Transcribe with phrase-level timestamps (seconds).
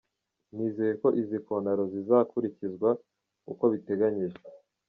[0.55, 2.89] "Nizeye ko izi kontaro zizakurikizwa
[3.51, 4.43] uko biteganyijwe.